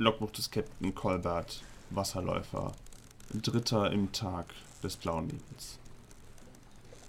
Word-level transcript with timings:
Logbuch 0.00 0.30
des 0.30 0.50
Captain 0.50 0.94
Colbert, 0.94 1.62
Wasserläufer, 1.90 2.72
Dritter 3.34 3.92
im 3.92 4.10
Tag 4.12 4.46
des 4.82 4.96
blauen 4.96 5.26
Nebels. 5.26 5.78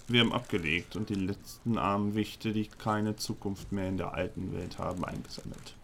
Wir 0.08 0.20
haben 0.20 0.34
abgelegt 0.34 0.94
und 0.94 1.08
die 1.08 1.14
letzten 1.14 1.78
armen 1.78 2.14
Wichte, 2.14 2.52
die 2.52 2.66
keine 2.66 3.16
Zukunft 3.16 3.72
mehr 3.72 3.88
in 3.88 3.96
der 3.96 4.12
alten 4.12 4.52
Welt 4.52 4.76
haben, 4.78 5.06
eingesammelt. 5.06 5.74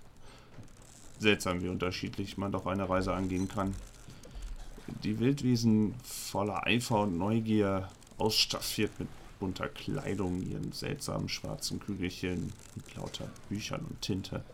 Seltsam, 1.18 1.62
wie 1.62 1.70
unterschiedlich 1.70 2.36
man 2.36 2.52
doch 2.52 2.66
eine 2.66 2.90
Reise 2.90 3.14
angehen 3.14 3.48
kann. 3.48 3.74
Die 5.02 5.18
Wildwesen 5.18 5.94
voller 6.04 6.66
Eifer 6.66 7.04
und 7.04 7.16
Neugier, 7.16 7.88
ausstaffiert 8.18 8.90
mit 9.00 9.08
bunter 9.40 9.68
Kleidung, 9.68 10.42
ihren 10.42 10.72
seltsamen 10.72 11.30
schwarzen 11.30 11.80
Kügelchen 11.80 12.52
mit 12.74 12.94
lauter 12.96 13.30
Büchern 13.48 13.86
und 13.88 14.02
Tinte. 14.02 14.44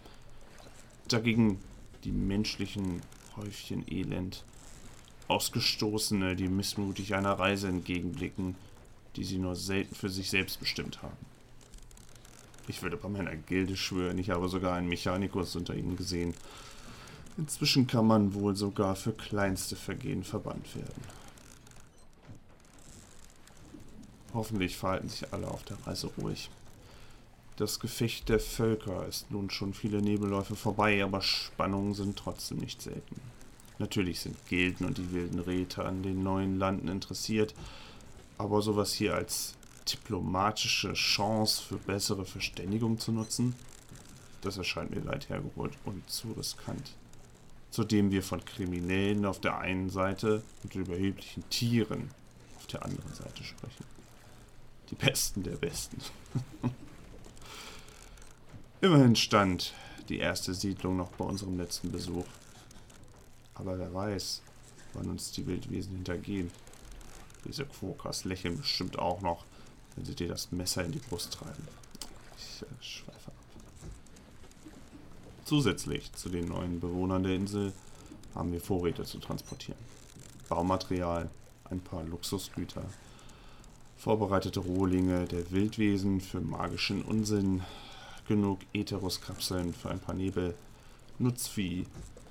Dagegen 1.08 1.58
die 2.04 2.12
menschlichen 2.12 3.00
Häufchen 3.36 3.84
Elend, 3.90 4.44
Ausgestoßene, 5.28 6.36
die 6.36 6.48
missmutig 6.48 7.14
einer 7.14 7.32
Reise 7.32 7.68
entgegenblicken, 7.68 8.56
die 9.16 9.24
sie 9.24 9.38
nur 9.38 9.56
selten 9.56 9.94
für 9.94 10.10
sich 10.10 10.30
selbst 10.30 10.60
bestimmt 10.60 11.02
haben. 11.02 11.16
Ich 12.68 12.82
würde 12.82 12.96
bei 12.96 13.08
meiner 13.08 13.34
Gilde 13.36 13.76
schwören, 13.76 14.18
ich 14.18 14.30
habe 14.30 14.48
sogar 14.48 14.74
einen 14.74 14.88
Mechanikus 14.88 15.56
unter 15.56 15.74
ihnen 15.74 15.96
gesehen. 15.96 16.34
Inzwischen 17.36 17.86
kann 17.86 18.06
man 18.06 18.34
wohl 18.34 18.54
sogar 18.54 18.96
für 18.96 19.12
kleinste 19.12 19.76
Vergehen 19.76 20.24
verbannt 20.24 20.74
werden. 20.76 21.02
Hoffentlich 24.32 24.76
verhalten 24.76 25.08
sich 25.08 25.32
alle 25.32 25.48
auf 25.48 25.62
der 25.64 25.78
Reise 25.86 26.10
ruhig. 26.18 26.50
Das 27.56 27.78
Gefecht 27.78 28.28
der 28.28 28.40
Völker 28.40 29.06
ist 29.06 29.30
nun 29.30 29.48
schon 29.48 29.74
viele 29.74 30.02
Nebelläufe 30.02 30.56
vorbei, 30.56 31.04
aber 31.04 31.20
Spannungen 31.20 31.94
sind 31.94 32.18
trotzdem 32.18 32.58
nicht 32.58 32.82
selten. 32.82 33.20
Natürlich 33.78 34.20
sind 34.20 34.36
Gilden 34.48 34.86
und 34.86 34.98
die 34.98 35.12
wilden 35.12 35.38
Räte 35.38 35.84
an 35.84 36.02
den 36.02 36.24
neuen 36.24 36.58
Landen 36.58 36.88
interessiert, 36.88 37.54
aber 38.38 38.60
sowas 38.60 38.92
hier 38.92 39.14
als 39.14 39.54
diplomatische 39.90 40.94
Chance 40.94 41.62
für 41.62 41.76
bessere 41.76 42.24
Verständigung 42.24 42.98
zu 42.98 43.12
nutzen, 43.12 43.54
das 44.42 44.56
erscheint 44.56 44.90
mir 44.90 45.04
weit 45.06 45.28
hergeholt 45.28 45.74
und 45.84 46.08
zu 46.10 46.32
riskant. 46.32 46.96
Zudem 47.70 48.10
wir 48.10 48.22
von 48.22 48.44
Kriminellen 48.44 49.24
auf 49.24 49.40
der 49.40 49.58
einen 49.58 49.90
Seite 49.90 50.42
und 50.64 50.74
überheblichen 50.74 51.48
Tieren 51.50 52.10
auf 52.56 52.66
der 52.66 52.84
anderen 52.84 53.14
Seite 53.14 53.44
sprechen. 53.44 53.84
Die 54.90 54.96
Besten 54.96 55.44
der 55.44 55.56
Besten. 55.56 55.98
Immerhin 58.84 59.16
stand 59.16 59.72
die 60.10 60.18
erste 60.18 60.52
Siedlung 60.52 60.98
noch 60.98 61.08
bei 61.12 61.24
unserem 61.24 61.56
letzten 61.56 61.90
Besuch. 61.90 62.26
Aber 63.54 63.78
wer 63.78 63.94
weiß, 63.94 64.42
wann 64.92 65.08
uns 65.08 65.32
die 65.32 65.46
Wildwesen 65.46 65.94
hintergehen. 65.94 66.50
Diese 67.46 67.64
Quokers 67.64 68.26
lächeln 68.26 68.58
bestimmt 68.58 68.98
auch 68.98 69.22
noch, 69.22 69.46
wenn 69.96 70.04
sie 70.04 70.14
dir 70.14 70.28
das 70.28 70.52
Messer 70.52 70.84
in 70.84 70.92
die 70.92 70.98
Brust 70.98 71.32
treiben. 71.32 71.66
Ich 72.36 72.60
äh, 72.60 72.66
schweife 72.82 73.28
ab. 73.28 73.34
Zusätzlich 75.46 76.12
zu 76.12 76.28
den 76.28 76.48
neuen 76.48 76.78
Bewohnern 76.78 77.22
der 77.22 77.36
Insel 77.36 77.72
haben 78.34 78.52
wir 78.52 78.60
Vorräte 78.60 79.04
zu 79.04 79.18
transportieren. 79.18 79.80
Baumaterial, 80.50 81.30
ein 81.70 81.80
paar 81.80 82.02
Luxusgüter, 82.02 82.84
vorbereitete 83.96 84.60
Rohlinge 84.60 85.24
der 85.24 85.50
Wildwesen 85.52 86.20
für 86.20 86.42
magischen 86.42 87.00
Unsinn, 87.00 87.62
genug 88.26 88.60
Ätheruskapseln 88.72 89.74
für 89.74 89.90
ein 89.90 90.00
paar 90.00 90.14
Nebel, 90.14 90.54
Nutzvieh, 91.18 91.86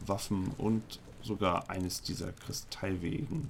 Waffen 0.05 0.51
und 0.57 0.99
sogar 1.21 1.69
eines 1.69 2.01
dieser 2.01 2.31
Kristallwegen. 2.31 3.49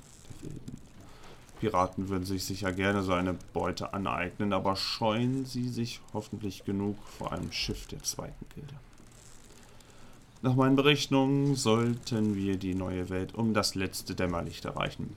Piraten 1.60 2.10
würden 2.10 2.26
sich 2.26 2.44
sicher 2.44 2.74
gerne 2.74 3.04
so 3.04 3.14
eine 3.14 3.34
Beute 3.54 3.94
aneignen, 3.94 4.52
aber 4.52 4.76
scheuen 4.76 5.46
sie 5.46 5.70
sich 5.70 6.02
hoffentlich 6.14 6.66
genug 6.66 6.98
vor 7.18 7.32
einem 7.32 7.52
Schiff 7.52 7.88
der 7.88 8.04
zweiten 8.04 8.46
Gilde. 8.54 8.76
Nach 10.42 10.56
meinen 10.56 10.76
Berechnungen 10.76 11.56
sollten 11.56 12.36
wir 12.36 12.58
die 12.58 12.76
neue 12.76 13.10
Welt 13.10 13.34
um 13.34 13.54
das 13.54 13.76
letzte 13.76 14.14
Dämmerlicht 14.14 14.66
erreichen. 14.66 15.16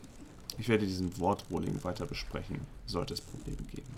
Ich 0.56 0.69
werde 0.69 0.87
diesen 0.87 1.19
Wortrolling 1.19 1.82
weiter 1.82 2.06
besprechen, 2.06 2.60
sollte 2.87 3.14
es 3.14 3.20
Probleme 3.20 3.62
geben. 3.75 3.93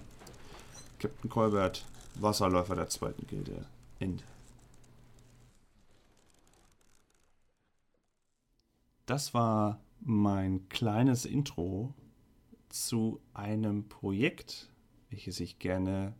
Captain 0.98 1.28
Colbert, 1.28 1.84
Wasserläufer 2.22 2.74
der 2.74 2.88
zweiten 2.88 3.26
Gilde. 3.26 3.66
Ende. 3.98 4.24
Das 9.06 9.32
war 9.34 9.80
mein 10.00 10.68
kleines 10.68 11.24
Intro 11.24 11.94
zu 12.68 13.20
einem 13.32 13.88
Projekt, 13.88 14.70
welches 15.10 15.40
ich 15.40 15.58
gerne 15.58 16.14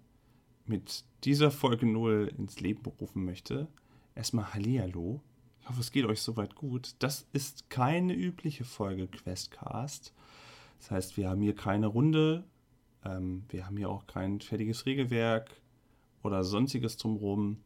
mit 0.64 1.04
dieser 1.24 1.50
Folge 1.50 1.86
0 1.86 2.32
ins 2.36 2.60
Leben 2.60 2.82
berufen 2.82 3.24
möchte. 3.24 3.68
Erstmal 4.14 4.54
Hallihallo. 4.54 5.20
Ich 5.60 5.68
hoffe, 5.68 5.80
es 5.80 5.92
geht 5.92 6.06
euch 6.06 6.22
soweit 6.22 6.54
gut. 6.54 6.94
Das 6.98 7.26
ist 7.32 7.68
keine 7.70 8.14
übliche 8.14 8.64
Folge 8.64 9.06
Questcast. 9.06 10.14
Das 10.78 10.90
heißt, 10.90 11.16
wir 11.16 11.28
haben 11.28 11.42
hier 11.42 11.54
keine 11.54 11.88
Runde. 11.88 12.44
Ähm, 13.04 13.44
wir 13.48 13.66
haben 13.66 13.76
hier 13.76 13.90
auch 13.90 14.06
kein 14.06 14.40
fertiges 14.40 14.86
Regelwerk 14.86 15.60
oder 16.22 16.44
sonstiges 16.44 16.96
drumherum. 16.96 17.62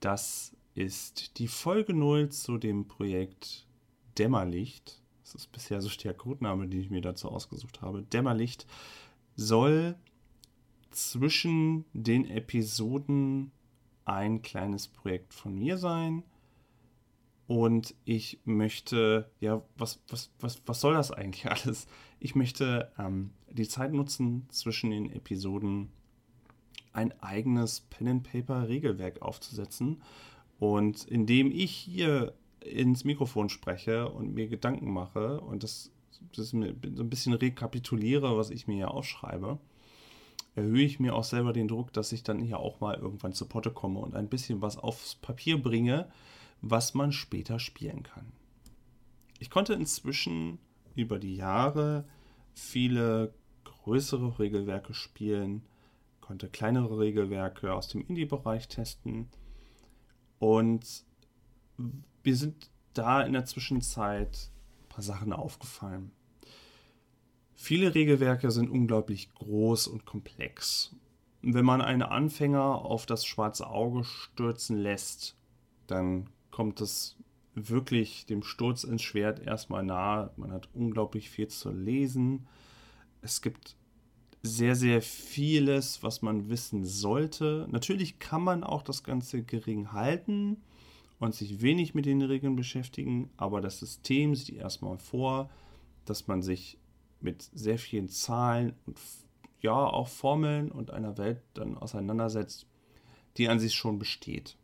Das 0.00 0.56
ist 0.74 1.38
die 1.38 1.48
Folge 1.48 1.94
0 1.94 2.30
zu 2.30 2.58
dem 2.58 2.86
Projekt 2.88 3.66
Dämmerlicht 4.18 5.02
das 5.22 5.34
ist 5.34 5.52
bisher 5.52 5.80
so 5.80 5.88
der 5.88 6.14
Codename, 6.14 6.68
den 6.68 6.80
ich 6.80 6.90
mir 6.90 7.00
dazu 7.00 7.30
ausgesucht 7.30 7.80
habe. 7.80 8.02
Dämmerlicht 8.02 8.66
soll 9.34 9.94
zwischen 10.90 11.84
den 11.92 12.28
Episoden 12.28 13.50
ein 14.04 14.42
kleines 14.42 14.88
Projekt 14.88 15.32
von 15.32 15.58
mir 15.58 15.78
sein. 15.78 16.22
Und 17.46 17.94
ich 18.04 18.40
möchte, 18.44 19.30
ja, 19.40 19.62
was, 19.76 20.02
was, 20.08 20.30
was, 20.38 20.60
was 20.66 20.80
soll 20.80 20.94
das 20.94 21.10
eigentlich 21.10 21.46
alles? 21.50 21.86
Ich 22.20 22.34
möchte 22.34 22.92
ähm, 22.98 23.30
die 23.50 23.68
Zeit 23.68 23.92
nutzen, 23.92 24.46
zwischen 24.50 24.90
den 24.90 25.10
Episoden 25.10 25.90
ein 26.92 27.12
eigenes 27.22 27.80
Pen-and-Paper-Regelwerk 27.80 29.22
aufzusetzen. 29.22 30.02
Und 30.58 31.04
indem 31.04 31.50
ich 31.50 31.72
hier 31.72 32.34
ins 32.60 33.04
Mikrofon 33.04 33.48
spreche 33.48 34.08
und 34.08 34.34
mir 34.34 34.48
Gedanken 34.48 34.92
mache 34.92 35.40
und 35.40 35.62
das, 35.62 35.90
das 36.36 36.50
so 36.50 36.58
ein 36.58 37.10
bisschen 37.10 37.32
rekapituliere, 37.32 38.36
was 38.36 38.50
ich 38.50 38.66
mir 38.66 38.76
hier 38.76 38.90
aufschreibe, 38.92 39.58
erhöhe 40.54 40.84
ich 40.84 41.00
mir 41.00 41.14
auch 41.14 41.24
selber 41.24 41.52
den 41.52 41.68
Druck, 41.68 41.92
dass 41.92 42.12
ich 42.12 42.22
dann 42.22 42.40
hier 42.40 42.58
auch 42.58 42.80
mal 42.80 42.96
irgendwann 42.96 43.32
zu 43.32 43.46
Potte 43.46 43.70
komme 43.70 44.00
und 44.00 44.14
ein 44.14 44.28
bisschen 44.28 44.60
was 44.62 44.76
aufs 44.76 45.14
Papier 45.14 45.60
bringe, 45.60 46.08
was 46.60 46.94
man 46.94 47.12
später 47.12 47.58
spielen 47.58 48.02
kann. 48.02 48.32
Ich 49.38 49.50
konnte 49.50 49.74
inzwischen 49.74 50.58
über 50.94 51.18
die 51.18 51.36
Jahre 51.36 52.04
viele 52.54 53.34
größere 53.64 54.38
Regelwerke 54.38 54.94
spielen, 54.94 55.62
konnte 56.22 56.48
kleinere 56.48 56.98
Regelwerke 56.98 57.74
aus 57.74 57.88
dem 57.88 58.00
Indie-Bereich 58.00 58.68
testen 58.68 59.28
und 60.38 61.04
mir 62.24 62.36
sind 62.36 62.70
da 62.94 63.20
in 63.22 63.34
der 63.34 63.44
Zwischenzeit 63.44 64.50
ein 64.82 64.88
paar 64.88 65.02
Sachen 65.02 65.32
aufgefallen. 65.32 66.12
Viele 67.54 67.94
Regelwerke 67.94 68.50
sind 68.50 68.70
unglaublich 68.70 69.32
groß 69.34 69.86
und 69.86 70.04
komplex. 70.04 70.96
Wenn 71.42 71.64
man 71.64 71.80
einen 71.80 72.02
Anfänger 72.02 72.84
auf 72.84 73.06
das 73.06 73.24
schwarze 73.24 73.68
Auge 73.68 74.04
stürzen 74.04 74.78
lässt, 74.78 75.36
dann 75.86 76.30
kommt 76.50 76.80
es 76.80 77.16
wirklich 77.54 78.26
dem 78.26 78.42
Sturz 78.42 78.84
ins 78.84 79.02
Schwert 79.02 79.40
erstmal 79.40 79.82
nahe. 79.82 80.32
Man 80.36 80.52
hat 80.52 80.68
unglaublich 80.74 81.30
viel 81.30 81.48
zu 81.48 81.70
lesen. 81.70 82.46
Es 83.20 83.42
gibt 83.42 83.76
sehr, 84.42 84.74
sehr 84.74 85.02
vieles, 85.02 86.02
was 86.02 86.22
man 86.22 86.48
wissen 86.48 86.84
sollte. 86.84 87.66
Natürlich 87.70 88.18
kann 88.18 88.42
man 88.42 88.64
auch 88.64 88.82
das 88.82 89.04
Ganze 89.04 89.42
gering 89.42 89.92
halten 89.92 90.56
und 91.20 91.34
sich 91.34 91.62
wenig 91.62 91.94
mit 91.94 92.06
den 92.06 92.22
Regeln 92.22 92.56
beschäftigen, 92.56 93.30
aber 93.36 93.60
das 93.60 93.78
System 93.78 94.34
sieht 94.34 94.56
erstmal 94.56 94.98
vor, 94.98 95.48
dass 96.04 96.26
man 96.26 96.42
sich 96.42 96.78
mit 97.20 97.48
sehr 97.54 97.78
vielen 97.78 98.08
Zahlen 98.08 98.74
und 98.86 98.98
ja 99.60 99.72
auch 99.74 100.08
Formeln 100.08 100.72
und 100.72 100.90
einer 100.90 101.18
Welt 101.18 101.40
dann 101.54 101.78
auseinandersetzt, 101.78 102.66
die 103.36 103.48
an 103.48 103.60
sich 103.60 103.74
schon 103.74 104.00
besteht. 104.00 104.56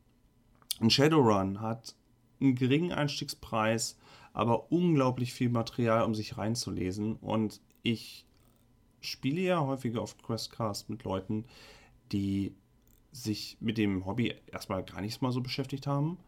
Ein 0.80 0.90
Shadowrun 0.90 1.60
hat 1.60 1.94
einen 2.40 2.56
geringen 2.56 2.92
Einstiegspreis, 2.92 3.96
aber 4.32 4.70
unglaublich 4.70 5.32
viel 5.32 5.48
Material, 5.48 6.02
um 6.02 6.14
sich 6.14 6.36
reinzulesen. 6.36 7.16
Und 7.16 7.60
ich 7.82 8.26
spiele 9.00 9.40
ja 9.40 9.60
häufiger 9.60 10.00
auf 10.00 10.18
Questcast 10.18 10.90
mit 10.90 11.04
Leuten, 11.04 11.44
die 12.12 12.54
sich 13.12 13.56
mit 13.60 13.78
dem 13.78 14.06
Hobby 14.06 14.34
erstmal 14.46 14.84
gar 14.84 15.00
nichts 15.00 15.20
mal 15.20 15.32
so 15.32 15.40
beschäftigt 15.40 15.86
haben 15.86 16.18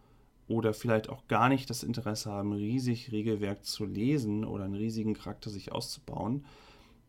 oder 0.49 0.75
vielleicht 0.75 1.09
auch 1.09 1.27
gar 1.29 1.49
nicht 1.49 1.71
das 1.71 1.83
Interesse 1.83 2.31
haben, 2.31 2.53
riesig 2.53 3.13
Regelwerk 3.13 3.65
zu 3.65 3.85
lesen 3.85 4.45
oder 4.45 4.65
einen 4.65 4.75
riesigen 4.75 5.15
Charakter 5.15 5.51
sich 5.51 5.73
auszubauen. 5.73 6.45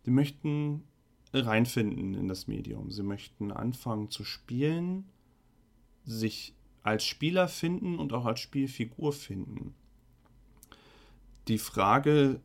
Sie 0.03 0.11
möchten 0.11 0.83
reinfinden 1.33 2.13
in 2.13 2.27
das 2.27 2.47
Medium. 2.47 2.91
Sie 2.91 3.03
möchten 3.03 3.51
anfangen 3.51 4.09
zu 4.09 4.23
spielen, 4.23 5.05
sich 6.03 6.55
als 6.83 7.05
Spieler 7.05 7.47
finden 7.47 7.99
und 7.99 8.13
auch 8.13 8.25
als 8.25 8.39
Spielfigur 8.39 9.13
finden. 9.13 9.73
Die 11.47 11.57
Frage, 11.57 12.41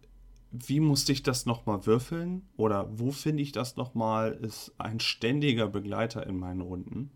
wie 0.50 0.81
musste 0.81 1.12
ich 1.12 1.22
das 1.22 1.46
nochmal 1.46 1.87
würfeln 1.87 2.48
oder 2.56 2.88
wo 2.98 3.10
finde 3.10 3.43
ich 3.43 3.52
das 3.52 3.76
nochmal, 3.76 4.32
ist 4.32 4.72
ein 4.78 5.00
ständiger 5.00 5.66
Begleiter 5.66 6.26
in 6.26 6.38
meinen 6.38 6.60
Runden. 6.60 7.10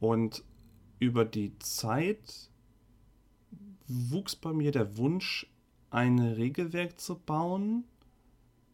Und 0.00 0.44
über 0.98 1.24
die 1.24 1.58
Zeit 1.58 2.50
wuchs 3.88 4.36
bei 4.36 4.52
mir 4.52 4.72
der 4.72 4.96
Wunsch, 4.96 5.46
ein 5.90 6.18
Regelwerk 6.18 7.00
zu 7.00 7.18
bauen, 7.18 7.84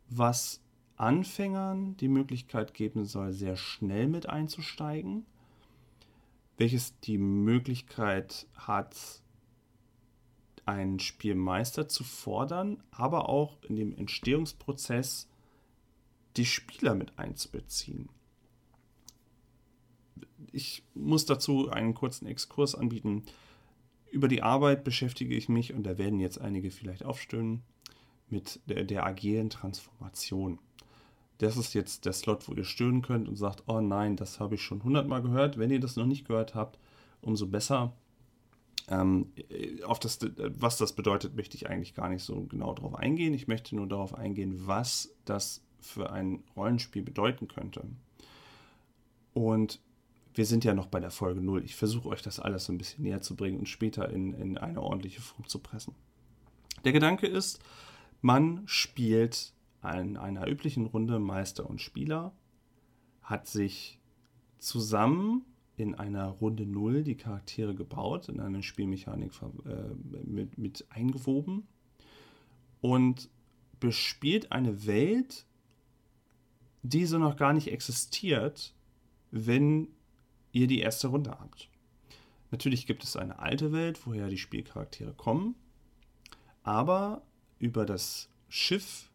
was 0.09 0.61
Anfängern 0.97 1.97
die 1.97 2.09
Möglichkeit 2.09 2.75
geben 2.75 3.05
soll, 3.05 3.33
sehr 3.33 3.57
schnell 3.57 4.09
mit 4.09 4.29
einzusteigen, 4.29 5.27
welches 6.57 6.99
die 7.01 7.19
Möglichkeit 7.19 8.47
hat, 8.55 9.22
einen 10.65 11.01
Spielmeister 11.01 11.89
zu 11.89 12.05
fordern, 12.05 12.83
aber 12.91 13.29
auch 13.29 13.57
in 13.63 13.77
dem 13.77 13.97
Entstehungsprozess 13.97 15.29
die 16.37 16.47
Spieler 16.47 16.95
mit 16.95 17.19
einzubeziehen. 17.19 18.09
Ich 20.53 20.85
muss 20.95 21.25
dazu 21.27 21.71
einen 21.71 21.95
kurzen 21.95 22.27
Exkurs 22.27 22.75
anbieten. 22.75 23.25
Über 24.11 24.29
die 24.29 24.43
Arbeit 24.43 24.85
beschäftige 24.85 25.35
ich 25.35 25.49
mich, 25.49 25.73
und 25.73 25.85
da 25.85 25.99
werden 25.99 26.21
jetzt 26.21 26.41
einige 26.41 26.71
vielleicht 26.71 27.05
aufstöhnen, 27.05 27.63
mit 28.29 28.61
der, 28.67 28.85
der 28.85 29.07
agilen 29.07 29.51
Transformation. 29.51 30.59
Das 31.39 31.57
ist 31.57 31.75
jetzt 31.75 32.05
der 32.05 32.13
Slot, 32.13 32.49
wo 32.49 32.55
ihr 32.55 32.65
stöhnen 32.65 33.03
könnt 33.03 33.29
und 33.29 33.37
sagt, 33.37 33.65
oh 33.67 33.81
nein, 33.81 34.17
das 34.17 34.41
habe 34.41 34.55
ich 34.55 34.63
schon 34.63 34.85
hundertmal 34.85 35.23
gehört. 35.23 35.59
Wenn 35.59 35.71
ihr 35.71 35.81
das 35.81 35.97
noch 35.97 36.07
nicht 36.07 36.27
gehört 36.27 36.55
habt, 36.55 36.79
umso 37.21 37.47
besser. 37.47 37.93
Ähm, 38.89 39.33
auf 39.85 40.01
das, 40.01 40.19
was 40.37 40.77
das 40.77 40.95
bedeutet, 40.95 41.37
möchte 41.37 41.57
ich 41.57 41.69
eigentlich 41.69 41.95
gar 41.95 42.09
nicht 42.09 42.25
so 42.25 42.45
genau 42.45 42.75
darauf 42.75 42.95
eingehen. 42.95 43.35
Ich 43.35 43.49
möchte 43.49 43.77
nur 43.77 43.87
darauf 43.87 44.15
eingehen, 44.15 44.67
was 44.67 45.15
das 45.25 45.63
für 45.81 46.11
ein 46.11 46.43
Rollenspiel 46.57 47.03
bedeuten 47.03 47.49
könnte. 47.49 47.85
Und 49.35 49.81
wir 50.35 50.47
sind 50.47 50.65
ja 50.65 50.75
noch 50.75 50.87
bei 50.87 51.01
der 51.01 51.11
Folge 51.11 51.41
0. 51.41 51.65
Ich 51.65 51.77
versuche 51.77 52.09
euch 52.09 52.23
das 52.23 52.41
alles 52.41 52.65
so 52.65 52.73
ein 52.73 52.79
bisschen 52.79 53.05
näher 53.05 53.21
zu 53.21 53.37
bringen 53.37 53.59
und 53.59 53.69
später 53.69 54.09
in, 54.09 54.33
in 54.35 54.59
eine 54.59 54.83
ordentliche 54.83 55.21
Form 55.21 55.47
zu 55.47 55.59
pressen. 55.59 55.95
Der 56.85 56.93
Gedanke 56.93 57.27
ist, 57.27 57.61
man 58.21 58.63
spielt 58.67 59.53
in 59.83 60.17
einer 60.17 60.49
üblichen 60.49 60.87
Runde 60.87 61.19
Meister 61.19 61.69
und 61.69 61.81
Spieler, 61.81 62.33
hat 63.23 63.47
sich 63.47 64.01
zusammen 64.59 65.45
in 65.83 65.95
einer 65.97 66.29
Runde 66.29 66.65
0 66.65 67.03
die 67.03 67.17
Charaktere 67.17 67.75
gebaut, 67.75 68.29
in 68.29 68.41
eine 68.41 68.63
Spielmechanik 68.63 69.33
äh, 69.67 69.95
mit, 70.25 70.57
mit 70.57 70.87
eingewoben 70.91 71.67
und 72.81 73.29
bespielt 73.81 74.53
eine 74.53 74.87
Welt, 74.87 75.45
die 76.83 77.05
so 77.05 77.19
noch 77.19 77.37
gar 77.37 77.53
nicht 77.53 77.69
existiert, 77.69 78.75
wenn 79.33 79.89
ihr 80.53 80.69
die 80.69 80.79
erste 80.79 81.09
Runde 81.09 81.31
habt. 81.31 81.69
Natürlich 82.53 82.87
gibt 82.87 83.03
es 83.03 83.17
eine 83.17 83.39
alte 83.41 83.73
Welt, 83.73 84.07
woher 84.07 84.29
die 84.29 84.39
Spielcharaktere 84.39 85.15
kommen, 85.15 85.57
aber 86.63 87.23
über 87.59 87.85
das 87.87 88.29
Schiff, 88.49 89.11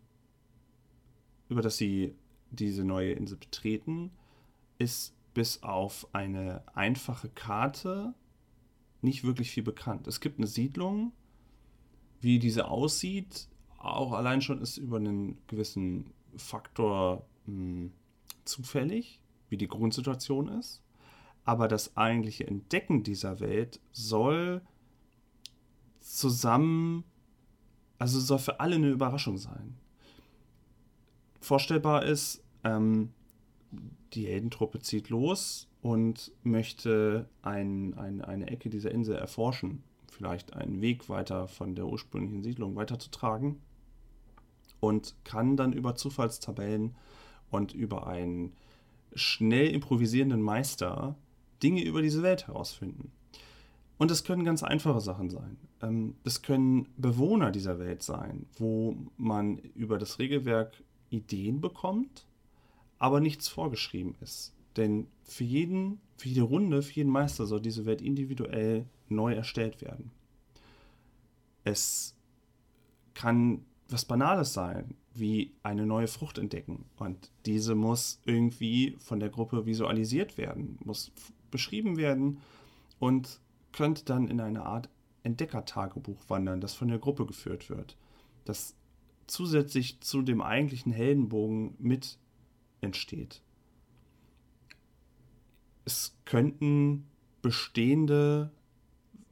über 1.47 1.61
das 1.61 1.77
sie 1.77 2.13
diese 2.51 2.83
neue 2.83 3.13
Insel 3.13 3.37
betreten, 3.37 4.11
ist 4.79 5.13
bis 5.37 5.61
auf 5.61 6.07
eine 6.13 6.63
einfache 6.75 7.29
Karte 7.29 8.15
nicht 9.01 9.23
wirklich 9.23 9.51
viel 9.51 9.61
bekannt. 9.61 10.07
Es 10.07 10.19
gibt 10.19 10.39
eine 10.39 10.47
Siedlung, 10.47 11.11
wie 12.19 12.39
diese 12.39 12.67
aussieht, 12.67 13.47
auch 13.77 14.13
allein 14.13 14.41
schon 14.41 14.59
ist 14.59 14.77
über 14.77 14.97
einen 14.97 15.37
gewissen 15.45 16.11
Faktor 16.35 17.27
mh, 17.45 17.53
hm, 17.53 17.93
zufällig, 18.45 19.21
wie 19.49 19.57
die 19.57 19.67
Grundsituation 19.67 20.47
ist 20.47 20.81
aber 21.47 21.69
das 21.69 21.95
eigentliche 21.95 22.45
Entdecken 22.45 23.03
dieser 23.03 23.39
Welt 23.39 23.79
soll 23.93 24.61
zusammen, 26.01 27.05
also 27.97 28.19
soll 28.19 28.39
für 28.39 28.59
alle 28.59 28.75
eine 28.75 28.89
Überraschung 28.89 29.37
sein. 29.37 29.77
Vorstellbar 31.39 32.03
ist, 32.03 32.43
ähm, 32.65 33.13
die 34.13 34.27
Heldentruppe 34.27 34.79
zieht 34.79 35.09
los 35.09 35.67
und 35.81 36.31
möchte 36.43 37.29
ein, 37.41 37.93
ein, 37.97 38.21
eine 38.21 38.47
Ecke 38.47 38.69
dieser 38.69 38.91
Insel 38.91 39.15
erforschen, 39.15 39.83
vielleicht 40.11 40.53
einen 40.53 40.81
Weg 40.81 41.09
weiter 41.09 41.47
von 41.47 41.75
der 41.75 41.87
ursprünglichen 41.87 42.43
Siedlung 42.43 42.75
weiterzutragen 42.75 43.61
und 44.79 45.15
kann 45.23 45.57
dann 45.57 45.73
über 45.73 45.95
Zufallstabellen 45.95 46.95
und 47.49 47.73
über 47.73 48.07
einen 48.07 48.53
schnell 49.13 49.69
improvisierenden 49.69 50.41
Meister 50.41 51.15
Dinge 51.63 51.83
über 51.83 52.01
diese 52.01 52.21
Welt 52.21 52.47
herausfinden. 52.47 53.11
Und 53.97 54.11
es 54.11 54.23
können 54.23 54.43
ganz 54.45 54.61
einfache 54.61 55.01
Sachen 55.01 55.29
sein. 55.29 55.57
Ähm, 55.81 56.15
es 56.23 56.43
können 56.43 56.87
Bewohner 56.97 57.51
dieser 57.51 57.79
Welt 57.79 58.03
sein, 58.03 58.45
wo 58.57 58.95
man 59.17 59.57
über 59.57 59.97
das 59.97 60.19
Regelwerk 60.19 60.83
Ideen 61.09 61.61
bekommt, 61.61 62.26
aber 62.99 63.19
nichts 63.19 63.47
vorgeschrieben 63.47 64.15
ist. 64.21 64.53
Denn 64.75 65.07
für 65.23 65.43
jeden, 65.43 65.99
für 66.17 66.29
jede 66.29 66.43
Runde, 66.43 66.81
für 66.81 66.93
jeden 66.93 67.11
Meister 67.11 67.45
soll 67.45 67.61
diese 67.61 67.85
Welt 67.85 68.01
individuell 68.01 68.85
neu 69.09 69.33
erstellt 69.33 69.81
werden. 69.81 70.11
Es 71.63 72.15
kann 73.13 73.65
was 73.89 74.05
Banales 74.05 74.53
sein, 74.53 74.95
wie 75.13 75.53
eine 75.63 75.85
neue 75.85 76.07
Frucht 76.07 76.37
entdecken. 76.37 76.85
Und 76.97 77.31
diese 77.45 77.73
muss 77.73 78.21
irgendwie 78.25 78.95
von 78.99 79.19
der 79.19 79.29
Gruppe 79.29 79.65
visualisiert 79.65 80.37
werden, 80.37 80.77
muss 80.83 81.11
beschrieben 81.49 81.97
werden 81.97 82.39
und 82.99 83.39
könnte 83.71 84.05
dann 84.05 84.27
in 84.27 84.39
eine 84.39 84.65
Art 84.65 84.89
Entdeckertagebuch 85.23 86.29
wandern, 86.29 86.61
das 86.61 86.73
von 86.73 86.87
der 86.87 86.99
Gruppe 86.99 87.25
geführt 87.25 87.69
wird, 87.69 87.97
das 88.45 88.75
zusätzlich 89.27 89.99
zu 90.01 90.21
dem 90.21 90.41
eigentlichen 90.41 90.91
Heldenbogen 90.91 91.75
mit 91.79 92.17
entsteht. 92.81 93.41
Es 95.85 96.17
könnten 96.25 97.07
bestehende 97.41 98.51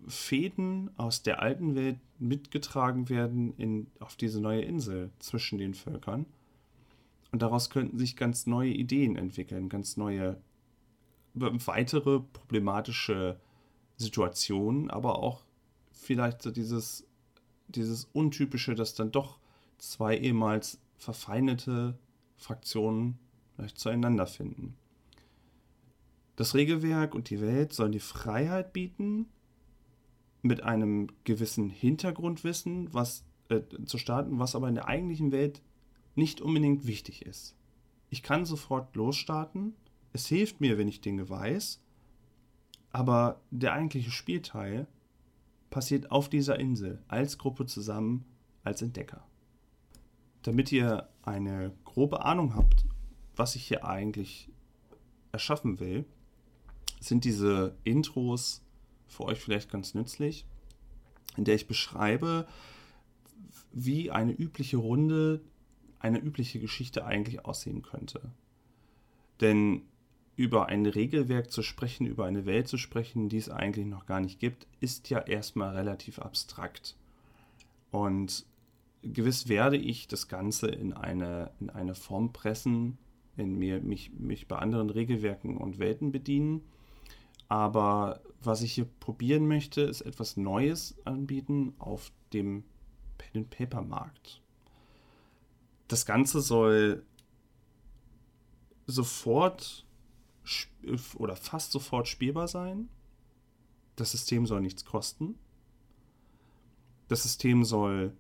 Fäden 0.08 0.90
aus 0.98 1.24
der 1.24 1.42
alten 1.42 1.76
Welt 1.76 2.00
mitgetragen 2.20 3.10
werden 3.10 3.54
in, 3.58 3.88
auf 4.00 4.16
diese 4.16 4.40
neue 4.40 4.62
Insel 4.62 5.12
zwischen 5.20 5.58
den 5.58 5.74
Völkern. 5.74 6.26
Und 7.32 7.42
daraus 7.42 7.70
könnten 7.70 7.98
sich 7.98 8.16
ganz 8.16 8.46
neue 8.46 8.72
Ideen 8.72 9.18
entwickeln, 9.18 9.68
ganz 9.68 9.98
neue 9.98 10.40
weitere 11.34 12.22
problematische 12.22 13.38
Situationen, 13.98 14.90
aber 14.90 15.20
auch 15.20 15.44
vielleicht 15.92 16.42
so 16.42 16.52
dieses, 16.52 17.06
dieses 17.68 18.06
Untypische, 18.14 18.76
dass 18.76 18.94
dann 18.94 19.12
doch 19.12 19.40
zwei 19.78 20.18
ehemals 20.18 20.80
verfeindete 20.98 21.98
Fraktionen 22.38 23.20
vielleicht 23.56 23.80
zueinander 23.80 24.28
finden. 24.28 24.76
Das 26.36 26.54
Regelwerk 26.54 27.16
und 27.16 27.30
die 27.30 27.42
Welt 27.42 27.74
sollen 27.74 27.94
die 27.94 28.00
Freiheit 28.00 28.74
bieten, 28.74 29.28
mit 30.42 30.62
einem 30.62 31.08
gewissen 31.24 31.70
Hintergrundwissen 31.70 32.94
was, 32.94 33.26
äh, 33.50 33.62
zu 33.86 33.98
starten, 33.98 34.38
was 34.38 34.56
aber 34.56 34.70
in 34.70 34.76
der 34.76 34.88
eigentlichen 34.88 35.32
Welt 35.32 35.64
nicht 36.14 36.40
unbedingt 36.40 36.86
wichtig 36.86 37.26
ist. 37.26 37.56
Ich 38.12 38.22
kann 38.22 38.46
sofort 38.46 38.96
losstarten 38.96 39.74
es 40.16 40.28
hilft 40.28 40.62
mir, 40.62 40.78
wenn 40.78 40.88
ich 40.88 41.02
Dinge 41.02 41.30
weiß, 41.30 41.82
aber 42.94 43.42
der 43.52 43.74
eigentliche 43.74 44.12
Spielteil 44.12 44.88
passiert 45.70 46.10
auf 46.10 46.30
dieser 46.30 46.58
Insel 46.58 47.04
als 47.10 47.38
Gruppe 47.38 47.66
zusammen 47.66 48.24
als 48.64 48.82
Entdecker. 48.82 49.28
Damit 50.44 50.72
ihr 50.72 51.10
eine 51.22 51.74
grobe 51.84 52.24
Ahnung 52.24 52.56
habt, 52.56 52.86
was 53.36 53.56
ich 53.56 53.68
hier 53.68 53.86
eigentlich 53.86 54.50
erschaffen 55.32 55.80
will, 55.80 56.06
sind 57.00 57.24
diese 57.24 57.76
Intros 57.84 58.62
für 59.08 59.26
euch 59.26 59.40
vielleicht 59.40 59.72
ganz 59.72 59.94
nützlich, 59.94 60.46
in 61.38 61.44
der 61.44 61.56
ich 61.56 61.68
beschreibe, 61.68 62.48
wie 63.72 64.12
eine 64.12 64.32
übliche 64.32 64.78
Runde, 64.78 65.42
eine 66.00 66.20
übliche 66.20 66.60
Geschichte 66.60 67.06
eigentlich 67.06 67.46
aussehen 67.46 67.82
könnte. 67.82 68.22
Denn 69.42 69.82
über 70.36 70.68
ein 70.68 70.86
Regelwerk 70.86 71.52
zu 71.52 71.62
sprechen, 71.62 72.06
über 72.06 72.26
eine 72.26 72.46
Welt 72.46 72.68
zu 72.68 72.78
sprechen, 72.78 73.30
die 73.30 73.38
es 73.38 73.50
eigentlich 73.50 73.86
noch 73.86 74.06
gar 74.06 74.20
nicht 74.20 74.40
gibt, 74.40 74.68
ist 74.80 75.10
ja 75.10 75.20
erstmal 75.20 75.76
relativ 75.76 76.20
abstrakt. 76.20 76.96
Und 77.92 78.46
gewiss 79.02 79.48
werde 79.48 79.78
ich 79.78 80.08
das 80.08 80.28
Ganze 80.28 80.68
in 80.68 80.94
eine, 80.94 81.52
in 81.60 81.70
eine 81.70 81.96
Form 81.96 82.34
pressen, 82.34 82.98
in 83.38 83.58
mir 83.58 83.82
mich, 83.82 84.12
mich 84.14 84.48
bei 84.48 84.58
anderen 84.58 84.90
Regelwerken 84.90 85.58
und 85.58 85.80
Welten 85.80 86.12
bedienen. 86.12 86.62
Aber 87.48 88.22
was 88.42 88.62
ich 88.62 88.74
hier 88.74 88.86
probieren 89.00 89.48
möchte, 89.48 89.82
ist 89.82 90.02
etwas 90.02 90.38
Neues 90.38 90.96
anbieten 91.06 91.74
auf 91.78 92.12
dem 92.34 92.64
Pen-and-Paper-Markt. 93.18 94.42
Das 95.88 96.06
Ganze 96.06 96.42
soll 96.42 97.04
sofort 98.88 99.86
oder 101.16 101.36
fast 101.36 101.72
sofort 101.72 102.08
spielbar 102.08 102.48
sein. 102.48 102.90
Das 103.96 104.12
System 104.12 104.46
soll 104.46 104.62
nichts 104.62 104.86
kosten. 104.86 105.36
Das 107.08 107.24
System 107.24 107.64
soll 107.64 108.16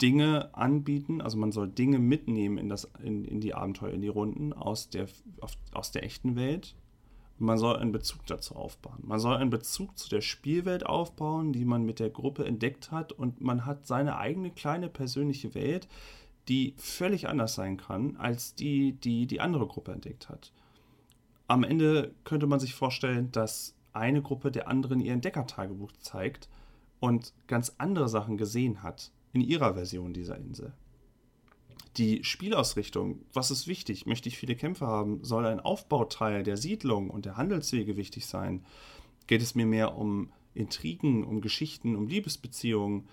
Dinge 0.00 0.54
anbieten, 0.54 1.20
also 1.20 1.38
man 1.38 1.52
soll 1.52 1.68
Dinge 1.68 1.98
mitnehmen 1.98 2.58
in, 2.58 2.68
das, 2.68 2.90
in, 3.02 3.24
in 3.24 3.40
die 3.40 3.54
Abenteuer, 3.54 3.92
in 3.92 4.00
die 4.00 4.08
Runden 4.08 4.52
aus 4.52 4.88
der, 4.90 5.06
auf, 5.40 5.52
aus 5.72 5.92
der 5.92 6.04
echten 6.04 6.36
Welt. 6.36 6.74
Und 7.38 7.46
man 7.46 7.58
soll 7.58 7.76
einen 7.76 7.92
Bezug 7.92 8.26
dazu 8.26 8.56
aufbauen. 8.56 9.00
Man 9.02 9.20
soll 9.20 9.36
einen 9.36 9.50
Bezug 9.50 9.98
zu 9.98 10.08
der 10.08 10.20
Spielwelt 10.20 10.86
aufbauen, 10.86 11.52
die 11.52 11.64
man 11.64 11.84
mit 11.84 11.98
der 12.00 12.10
Gruppe 12.10 12.44
entdeckt 12.44 12.90
hat. 12.90 13.12
Und 13.12 13.40
man 13.40 13.64
hat 13.66 13.86
seine 13.86 14.16
eigene 14.16 14.50
kleine 14.50 14.88
persönliche 14.88 15.54
Welt, 15.54 15.88
die 16.48 16.74
völlig 16.76 17.28
anders 17.28 17.54
sein 17.54 17.76
kann 17.76 18.16
als 18.16 18.54
die, 18.54 18.92
die 18.92 19.26
die 19.26 19.40
andere 19.40 19.66
Gruppe 19.66 19.92
entdeckt 19.92 20.28
hat. 20.28 20.52
Am 21.46 21.64
Ende 21.64 22.14
könnte 22.24 22.46
man 22.46 22.60
sich 22.60 22.74
vorstellen, 22.74 23.30
dass 23.32 23.74
eine 23.92 24.22
Gruppe 24.22 24.50
der 24.50 24.68
anderen 24.68 25.00
ihr 25.00 25.12
Entdeckertagebuch 25.12 25.92
zeigt 26.00 26.48
und 26.98 27.34
ganz 27.46 27.74
andere 27.78 28.08
Sachen 28.08 28.36
gesehen 28.36 28.82
hat 28.82 29.12
in 29.32 29.40
ihrer 29.40 29.74
Version 29.74 30.12
dieser 30.12 30.36
Insel. 30.36 30.72
Die 31.96 32.24
Spielausrichtung, 32.24 33.20
was 33.34 33.50
ist 33.50 33.66
wichtig? 33.66 34.06
Möchte 34.06 34.28
ich 34.28 34.38
viele 34.38 34.56
Kämpfe 34.56 34.86
haben? 34.86 35.22
Soll 35.24 35.44
ein 35.44 35.60
Aufbauteil 35.60 36.42
der 36.42 36.56
Siedlung 36.56 37.10
und 37.10 37.26
der 37.26 37.36
Handelswege 37.36 37.96
wichtig 37.96 38.26
sein? 38.26 38.64
Geht 39.26 39.42
es 39.42 39.54
mir 39.54 39.66
mehr 39.66 39.96
um 39.96 40.32
Intrigen, 40.54 41.22
um 41.24 41.42
Geschichten, 41.42 41.94
um 41.94 42.06
Liebesbeziehungen? 42.06 43.08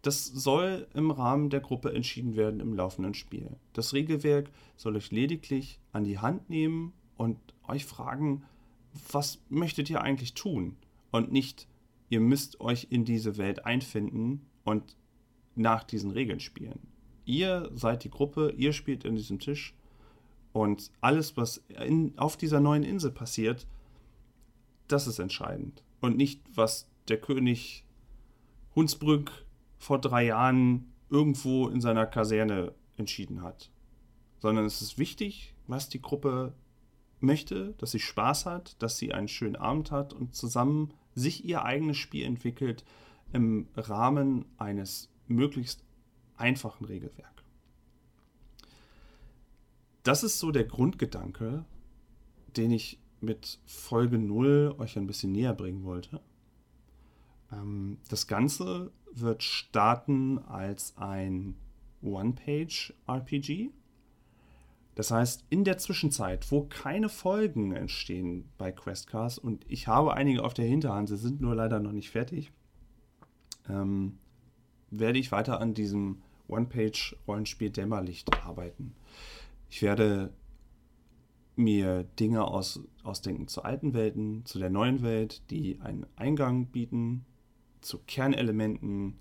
Das 0.00 0.24
soll 0.24 0.86
im 0.94 1.10
Rahmen 1.10 1.50
der 1.50 1.60
Gruppe 1.60 1.92
entschieden 1.92 2.36
werden 2.36 2.60
im 2.60 2.74
laufenden 2.74 3.12
Spiel. 3.12 3.56
Das 3.74 3.92
Regelwerk 3.92 4.50
soll 4.76 4.96
euch 4.96 5.10
lediglich 5.10 5.78
an 5.92 6.04
die 6.04 6.18
Hand 6.18 6.48
nehmen 6.48 6.94
und 7.16 7.38
euch 7.68 7.84
fragen, 7.84 8.44
was 9.12 9.42
möchtet 9.50 9.90
ihr 9.90 10.00
eigentlich 10.00 10.32
tun? 10.32 10.76
Und 11.10 11.32
nicht, 11.32 11.68
ihr 12.08 12.20
müsst 12.20 12.60
euch 12.60 12.86
in 12.90 13.04
diese 13.04 13.36
Welt 13.36 13.66
einfinden 13.66 14.46
und 14.64 14.96
nach 15.56 15.84
diesen 15.84 16.10
Regeln 16.10 16.40
spielen. 16.40 16.78
Ihr 17.24 17.70
seid 17.74 18.04
die 18.04 18.10
Gruppe, 18.10 18.54
ihr 18.56 18.72
spielt 18.72 19.04
an 19.04 19.16
diesem 19.16 19.38
Tisch 19.38 19.74
und 20.52 20.90
alles, 21.00 21.36
was 21.36 21.58
in, 21.84 22.16
auf 22.16 22.36
dieser 22.36 22.60
neuen 22.60 22.82
Insel 22.82 23.10
passiert, 23.10 23.66
das 24.88 25.06
ist 25.06 25.18
entscheidend. 25.18 25.82
Und 26.00 26.16
nicht, 26.16 26.40
was 26.54 26.88
der 27.08 27.20
König 27.20 27.84
Hunsbrück 28.74 29.44
vor 29.78 30.00
drei 30.00 30.24
Jahren 30.24 30.92
irgendwo 31.10 31.68
in 31.68 31.80
seiner 31.80 32.06
Kaserne 32.06 32.72
entschieden 32.96 33.42
hat. 33.42 33.70
Sondern 34.38 34.64
es 34.64 34.80
ist 34.80 34.98
wichtig, 34.98 35.54
was 35.66 35.88
die 35.88 36.00
Gruppe 36.00 36.54
möchte, 37.20 37.74
dass 37.78 37.90
sie 37.90 38.00
Spaß 38.00 38.46
hat, 38.46 38.80
dass 38.82 38.96
sie 38.96 39.12
einen 39.12 39.28
schönen 39.28 39.56
Abend 39.56 39.90
hat 39.90 40.12
und 40.12 40.34
zusammen 40.34 40.92
sich 41.14 41.44
ihr 41.44 41.64
eigenes 41.64 41.96
Spiel 41.96 42.24
entwickelt 42.24 42.84
im 43.32 43.68
Rahmen 43.76 44.44
eines 44.58 45.10
möglichst 45.28 45.82
einfachen 46.36 46.84
Regelwerk. 46.84 47.44
Das 50.02 50.22
ist 50.22 50.38
so 50.38 50.52
der 50.52 50.64
Grundgedanke, 50.64 51.64
den 52.56 52.70
ich 52.70 53.00
mit 53.20 53.58
Folge 53.66 54.18
0 54.18 54.76
euch 54.78 54.96
ein 54.96 55.06
bisschen 55.06 55.32
näher 55.32 55.54
bringen 55.54 55.84
wollte. 55.84 56.20
Ähm, 57.52 57.98
das 58.08 58.26
Ganze 58.26 58.92
wird 59.12 59.42
starten 59.42 60.38
als 60.38 60.96
ein 60.96 61.56
One-Page-RPG. 62.02 63.70
Das 64.94 65.10
heißt, 65.10 65.44
in 65.50 65.64
der 65.64 65.78
Zwischenzeit, 65.78 66.50
wo 66.50 66.62
keine 66.62 67.08
Folgen 67.08 67.72
entstehen 67.72 68.48
bei 68.56 68.72
Questcast, 68.72 69.38
und 69.38 69.64
ich 69.68 69.88
habe 69.88 70.14
einige 70.14 70.44
auf 70.44 70.54
der 70.54 70.66
Hinterhand, 70.66 71.08
sie 71.08 71.18
sind 71.18 71.40
nur 71.40 71.54
leider 71.54 71.80
noch 71.80 71.92
nicht 71.92 72.10
fertig, 72.10 72.52
ähm, 73.68 74.18
werde 74.90 75.18
ich 75.18 75.32
weiter 75.32 75.60
an 75.60 75.74
diesem 75.74 76.22
One-Page-Rollenspiel 76.48 77.70
Dämmerlicht 77.70 78.32
arbeiten. 78.44 78.94
Ich 79.68 79.82
werde 79.82 80.32
mir 81.56 82.04
Dinge 82.20 82.44
aus, 82.44 82.80
ausdenken 83.02 83.48
zu 83.48 83.62
alten 83.62 83.94
Welten, 83.94 84.44
zu 84.44 84.58
der 84.58 84.70
neuen 84.70 85.02
Welt, 85.02 85.42
die 85.50 85.80
einen 85.80 86.06
Eingang 86.16 86.66
bieten, 86.66 87.24
zu 87.80 87.98
Kernelementen. 88.06 89.18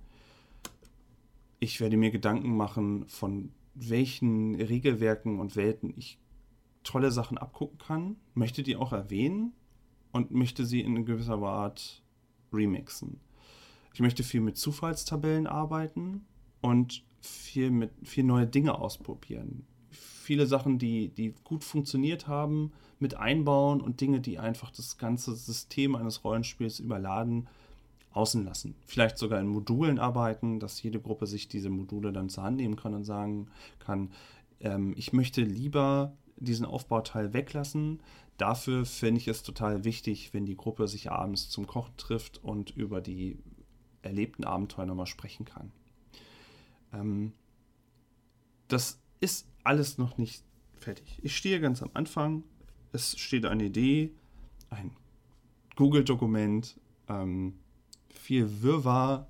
Ich 1.60 1.80
werde 1.80 1.98
mir 1.98 2.12
Gedanken 2.12 2.56
machen, 2.56 3.08
von 3.08 3.52
welchen 3.74 4.56
Regelwerken 4.56 5.40
und 5.40 5.56
Welten 5.56 5.94
ich 5.96 6.20
tolle 6.84 7.12
Sachen 7.12 7.38
abgucken 7.38 7.78
kann, 7.80 8.16
möchte 8.34 8.64
die 8.64 8.76
auch 8.76 8.94
erwähnen 8.94 9.54
und 10.12 10.32
möchte 10.32 10.66
sie 10.66 10.82
in 10.82 11.06
gewisser 11.06 11.42
Art 11.42 12.04
remixen. 12.54 13.20
Ich 13.96 14.02
möchte 14.02 14.24
viel 14.24 14.42
mit 14.42 14.58
Zufallstabellen 14.58 15.48
arbeiten 15.48 16.26
und 16.60 17.06
viel 17.22 17.72
mit 17.72 17.92
viel 18.04 18.26
neue 18.26 18.46
Dinge 18.46 18.78
ausprobieren. 18.78 19.66
Viele 19.90 20.48
Sachen, 20.48 20.78
die, 20.80 21.08
die 21.08 21.34
gut 21.46 21.64
funktioniert 21.64 22.28
haben, 22.28 22.74
mit 23.00 23.16
einbauen 23.16 23.80
und 23.80 24.02
Dinge, 24.02 24.20
die 24.20 24.38
einfach 24.38 24.70
das 24.70 24.98
ganze 24.98 25.34
System 25.34 25.96
eines 25.96 26.26
Rollenspiels 26.26 26.82
überladen, 26.82 27.48
außen 28.12 28.44
lassen. 28.44 28.76
Vielleicht 28.86 29.18
sogar 29.18 29.40
in 29.40 29.48
Modulen 29.48 29.98
arbeiten, 29.98 30.60
dass 30.60 30.84
jede 30.84 31.00
Gruppe 31.00 31.26
sich 31.26 31.48
diese 31.48 31.70
Module 31.70 32.12
dann 32.12 32.28
zur 32.28 32.44
Hand 32.44 32.58
nehmen 32.58 32.76
kann 32.76 32.96
und 32.96 33.06
sagen 33.06 33.48
kann, 33.80 34.12
ähm, 34.60 34.94
ich 34.98 35.14
möchte 35.14 35.40
lieber 35.40 36.18
diesen 36.36 36.66
Aufbauteil 36.66 37.32
weglassen. 37.34 38.02
Dafür 38.36 38.86
finde 38.86 39.22
ich 39.22 39.30
es 39.30 39.42
total 39.42 39.86
wichtig, 39.86 40.34
wenn 40.34 40.46
die 40.46 40.58
Gruppe 40.58 40.90
sich 40.90 41.12
abends 41.12 41.50
zum 41.50 41.66
Kochen 41.66 41.96
trifft 41.96 42.44
und 42.44 42.72
über 42.72 43.00
die 43.00 43.38
erlebten 44.06 44.44
Abenteuer 44.44 44.86
nochmal 44.86 45.08
sprechen 45.08 45.46
kann. 45.46 45.72
Ähm, 46.94 47.34
das 48.68 49.00
ist 49.20 49.48
alles 49.64 49.98
noch 49.98 50.18
nicht 50.18 50.44
fertig. 50.78 51.20
Ich 51.22 51.36
stehe 51.36 51.60
ganz 51.60 51.82
am 51.82 51.90
Anfang. 51.94 52.44
Es 52.92 53.18
steht 53.20 53.46
eine 53.46 53.66
Idee, 53.66 54.12
ein 54.70 54.92
Google-Dokument, 55.76 56.80
ähm, 57.10 57.54
viel 58.10 58.62
Wirrwarr 58.62 59.28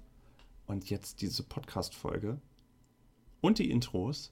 und 0.67 0.89
jetzt 0.89 1.21
diese 1.21 1.43
Podcast-Folge 1.43 2.39
und 3.41 3.59
die 3.59 3.71
Intros, 3.71 4.31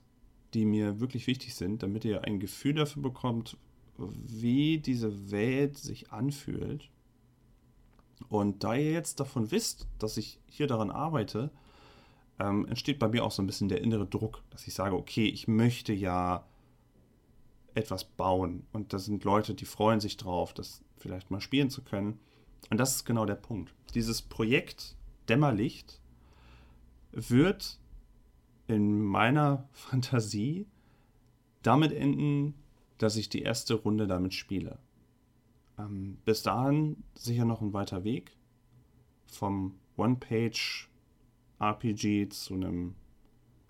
die 0.53 0.65
mir 0.65 0.99
wirklich 0.99 1.27
wichtig 1.27 1.55
sind, 1.55 1.81
damit 1.81 2.05
ihr 2.05 2.23
ein 2.23 2.39
Gefühl 2.39 2.73
dafür 2.73 3.01
bekommt, 3.01 3.57
wie 3.97 4.79
diese 4.79 5.31
Welt 5.31 5.77
sich 5.77 6.11
anfühlt 6.11 6.89
und 8.29 8.63
da 8.63 8.75
ihr 8.75 8.91
jetzt 8.91 9.19
davon 9.19 9.51
wisst, 9.51 9.87
dass 9.99 10.17
ich 10.17 10.39
hier 10.47 10.67
daran 10.67 10.91
arbeite, 10.91 11.51
ähm, 12.39 12.65
entsteht 12.67 12.99
bei 12.99 13.07
mir 13.07 13.23
auch 13.23 13.31
so 13.31 13.41
ein 13.41 13.47
bisschen 13.47 13.69
der 13.69 13.81
innere 13.81 14.05
Druck, 14.05 14.43
dass 14.49 14.67
ich 14.67 14.73
sage, 14.73 14.95
okay, 14.95 15.25
ich 15.25 15.47
möchte 15.47 15.93
ja 15.93 16.45
etwas 17.75 18.03
bauen. 18.03 18.65
Und 18.71 18.93
da 18.93 18.99
sind 18.99 19.23
Leute, 19.23 19.53
die 19.53 19.65
freuen 19.65 19.99
sich 19.99 20.17
drauf, 20.17 20.53
das 20.53 20.81
vielleicht 20.97 21.31
mal 21.31 21.41
spielen 21.41 21.69
zu 21.69 21.83
können. 21.83 22.19
Und 22.69 22.77
das 22.77 22.95
ist 22.95 23.05
genau 23.05 23.25
der 23.25 23.35
Punkt. 23.35 23.73
Dieses 23.93 24.21
Projekt 24.21 24.95
Dämmerlicht 25.29 25.99
wird 27.11 27.79
in 28.67 29.01
meiner 29.01 29.67
Fantasie 29.71 30.67
damit 31.61 31.93
enden, 31.93 32.55
dass 32.97 33.15
ich 33.15 33.29
die 33.29 33.41
erste 33.41 33.75
Runde 33.75 34.07
damit 34.07 34.33
spiele. 34.33 34.79
Ähm, 35.77 36.17
bis 36.25 36.41
dahin 36.43 37.03
sicher 37.15 37.45
noch 37.45 37.61
ein 37.61 37.73
weiter 37.73 38.03
Weg 38.03 38.37
vom 39.27 39.75
One-Page-RPG 39.97 42.29
zu 42.29 42.53
einem 42.53 42.93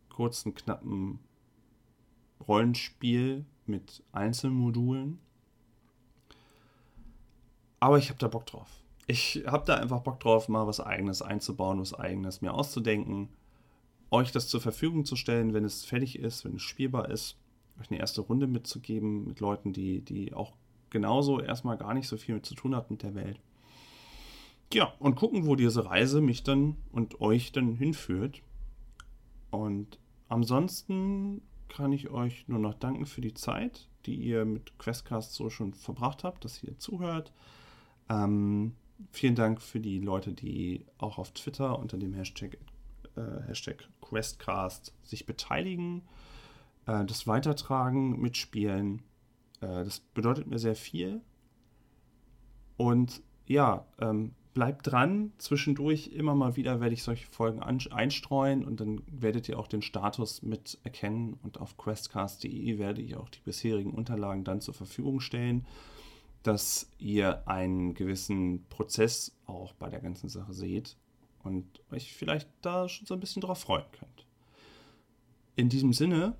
kurzen, 0.10 0.54
knappen 0.54 1.20
Rollenspiel 2.48 3.46
mit 3.66 4.04
Einzelmodulen. 4.12 5.20
Aber 7.80 7.98
ich 7.98 8.10
habe 8.10 8.20
da 8.20 8.28
Bock 8.28 8.46
drauf. 8.46 8.70
Ich 9.08 9.44
habe 9.46 9.66
da 9.66 9.76
einfach 9.76 10.02
Bock 10.02 10.20
drauf, 10.20 10.48
mal 10.48 10.68
was 10.68 10.80
eigenes 10.80 11.22
einzubauen, 11.22 11.80
was 11.80 11.94
eigenes 11.94 12.42
mir 12.42 12.54
auszudenken, 12.54 13.30
euch 14.12 14.32
das 14.32 14.48
zur 14.48 14.62
Verfügung 14.62 15.04
zu 15.06 15.18
stellen, 15.18 15.54
wenn 15.54 15.66
es 15.66 15.84
fertig 15.84 16.20
ist, 16.20 16.46
wenn 16.46 16.56
es 16.56 16.62
spielbar 16.62 17.10
ist. 17.10 17.38
euch 17.80 17.90
eine 17.90 18.00
erste 18.00 18.22
Runde 18.22 18.46
mitzugeben 18.48 19.28
mit 19.28 19.40
Leuten, 19.40 19.74
die, 19.74 20.02
die 20.02 20.34
auch 20.34 20.54
genauso 20.94 21.42
erstmal 21.42 21.76
gar 21.76 21.94
nicht 21.94 22.08
so 22.08 22.16
viel 22.16 22.42
zu 22.42 22.56
tun 22.56 22.74
hat 22.74 22.90
mit 22.90 23.04
der 23.04 23.16
Welt. 23.16 23.42
Ja, 24.72 24.94
und 25.00 25.16
gucken, 25.16 25.46
wo 25.46 25.56
diese 25.56 25.86
Reise 25.86 26.22
mich 26.22 26.44
dann 26.44 26.78
und 26.92 27.20
euch 27.20 27.52
dann 27.52 27.76
hinführt. 27.76 28.42
Und 29.52 30.00
ansonsten 30.30 31.42
kann 31.68 31.92
ich 31.92 32.10
euch 32.10 32.48
nur 32.48 32.60
noch 32.60 32.76
danken 32.76 33.06
für 33.06 33.22
die 33.22 33.34
Zeit, 33.34 33.90
die 34.06 34.16
ihr 34.16 34.46
mit 34.46 34.78
Questcast 34.80 35.34
so 35.34 35.50
schon 35.50 35.74
verbracht 35.74 36.24
habt, 36.24 36.46
dass 36.46 36.64
ihr 36.64 36.78
zuhört. 36.80 37.34
Ähm, 38.10 38.76
vielen 39.12 39.36
Dank 39.36 39.62
für 39.62 39.80
die 39.80 40.00
Leute, 40.00 40.34
die 40.34 40.86
auch 40.98 41.18
auf 41.18 41.32
Twitter 41.32 41.78
unter 41.78 41.98
dem 41.98 42.14
Hashtag, 42.14 42.58
äh, 43.16 43.48
Hashtag 43.48 43.88
Questcast 44.02 44.94
sich 45.04 45.26
beteiligen, 45.26 46.04
äh, 46.86 47.06
das 47.06 47.28
Weitertragen, 47.28 48.20
mitspielen. 48.20 49.02
Äh, 49.64 49.84
das 49.84 50.00
bedeutet 50.00 50.48
mir 50.48 50.60
sehr 50.60 50.76
viel. 50.76 51.22
Und 52.78 53.22
ja, 53.48 53.86
ähm, 54.00 54.34
bleibt 54.54 54.92
dran. 54.92 55.32
Zwischendurch 55.38 56.08
immer 56.08 56.36
mal 56.36 56.56
wieder 56.56 56.80
werde 56.80 56.94
ich 56.94 57.04
solche 57.04 57.28
Folgen 57.28 57.62
einstreuen 57.62 58.66
und 58.66 58.80
dann 58.80 59.02
werdet 59.08 59.50
ihr 59.50 59.60
auch 59.60 59.68
den 59.68 59.82
Status 59.82 60.42
mit 60.42 60.80
erkennen. 60.84 61.40
Und 61.44 61.60
auf 61.60 61.78
questcast.de 61.78 62.78
werde 62.78 63.02
ich 63.02 63.16
auch 63.16 63.30
die 63.30 63.42
bisherigen 63.42 63.92
Unterlagen 63.92 64.44
dann 64.44 64.62
zur 64.62 64.74
Verfügung 64.74 65.20
stellen, 65.20 65.66
dass 66.44 66.90
ihr 67.00 67.48
einen 67.48 67.94
gewissen 67.94 68.66
Prozess 68.70 69.36
auch 69.46 69.74
bei 69.74 69.90
der 69.90 70.02
ganzen 70.02 70.30
Sache 70.30 70.54
seht 70.54 70.98
und 71.44 71.66
euch 71.92 72.14
vielleicht 72.14 72.50
da 72.62 72.90
schon 72.90 73.08
so 73.08 73.14
ein 73.14 73.20
bisschen 73.20 73.42
drauf 73.42 73.60
freuen 73.60 73.86
könnt. 73.92 74.26
In 75.56 75.70
diesem 75.70 75.94
Sinne, 75.94 76.36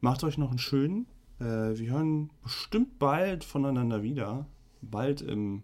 macht 0.00 0.24
euch 0.24 0.38
noch 0.38 0.50
einen 0.50 0.58
schönen. 0.58 1.06
Äh, 1.40 1.78
wir 1.78 1.90
hören 1.90 2.30
bestimmt 2.42 2.98
bald 2.98 3.44
voneinander 3.44 4.02
wieder. 4.02 4.46
Bald 4.80 5.20
im 5.20 5.62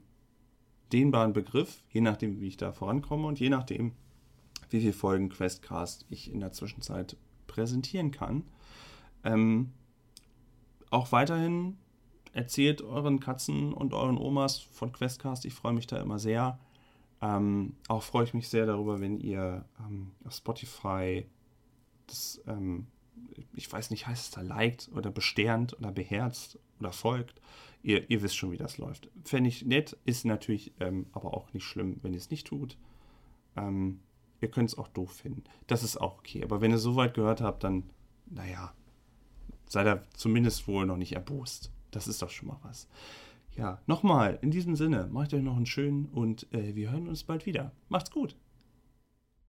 dehnbaren 0.92 1.32
Begriff, 1.32 1.82
je 1.90 2.00
nachdem, 2.00 2.40
wie 2.40 2.48
ich 2.48 2.56
da 2.56 2.72
vorankomme 2.72 3.26
und 3.26 3.40
je 3.40 3.48
nachdem, 3.48 3.92
wie 4.70 4.80
viele 4.80 4.92
Folgen 4.92 5.28
Questcast 5.28 6.06
ich 6.10 6.32
in 6.32 6.40
der 6.40 6.52
Zwischenzeit 6.52 7.16
präsentieren 7.46 8.10
kann. 8.10 8.44
Ähm, 9.24 9.72
auch 10.90 11.12
weiterhin 11.12 11.76
erzählt 12.32 12.82
euren 12.82 13.20
Katzen 13.20 13.72
und 13.72 13.94
euren 13.94 14.18
Omas 14.18 14.58
von 14.58 14.92
Questcast. 14.92 15.44
Ich 15.44 15.54
freue 15.54 15.72
mich 15.72 15.86
da 15.86 15.98
immer 15.98 16.18
sehr. 16.18 16.58
Ähm, 17.20 17.76
auch 17.88 18.02
freue 18.02 18.24
ich 18.24 18.34
mich 18.34 18.48
sehr 18.48 18.66
darüber, 18.66 19.00
wenn 19.00 19.18
ihr 19.18 19.64
ähm, 19.80 20.12
auf 20.24 20.34
Spotify 20.34 21.26
das, 22.06 22.40
ähm, 22.46 22.86
ich 23.54 23.72
weiß 23.72 23.90
nicht, 23.90 24.06
heißt 24.06 24.24
es 24.24 24.30
da 24.30 24.40
liked 24.40 24.90
oder 24.94 25.10
besternt 25.10 25.76
oder 25.78 25.92
beherzt 25.92 26.58
oder 26.80 26.92
folgt. 26.92 27.40
Ihr, 27.82 28.08
ihr 28.10 28.22
wisst 28.22 28.36
schon, 28.36 28.50
wie 28.50 28.56
das 28.56 28.78
läuft. 28.78 29.10
Fände 29.24 29.48
ich 29.48 29.64
nett, 29.64 29.96
ist 30.04 30.24
natürlich 30.24 30.72
ähm, 30.80 31.06
aber 31.12 31.34
auch 31.34 31.52
nicht 31.52 31.64
schlimm, 31.64 31.98
wenn 32.02 32.14
ihr 32.14 32.18
es 32.18 32.30
nicht 32.30 32.46
tut. 32.46 32.78
Ähm, 33.56 34.00
ihr 34.40 34.50
könnt 34.50 34.70
es 34.70 34.78
auch 34.78 34.88
doof 34.88 35.12
finden. 35.12 35.44
Das 35.66 35.82
ist 35.82 36.00
auch 36.00 36.18
okay. 36.18 36.42
Aber 36.42 36.60
wenn 36.60 36.70
ihr 36.70 36.78
so 36.78 36.96
weit 36.96 37.14
gehört 37.14 37.40
habt, 37.40 37.62
dann, 37.62 37.84
naja, 38.26 38.72
seid 39.66 39.86
ihr 39.86 40.02
zumindest 40.14 40.66
wohl 40.66 40.86
noch 40.86 40.96
nicht 40.96 41.12
erbost. 41.12 41.72
Das 41.90 42.08
ist 42.08 42.22
doch 42.22 42.30
schon 42.30 42.48
mal 42.48 42.58
was. 42.62 42.88
Ja, 43.56 43.80
nochmal, 43.86 44.38
in 44.42 44.50
diesem 44.50 44.74
Sinne, 44.74 45.08
macht 45.12 45.32
euch 45.32 45.42
noch 45.42 45.56
einen 45.56 45.66
schönen 45.66 46.06
und 46.06 46.52
äh, 46.52 46.74
wir 46.74 46.90
hören 46.90 47.06
uns 47.06 47.22
bald 47.22 47.46
wieder. 47.46 47.70
Macht's 47.88 48.10
gut. 48.10 48.34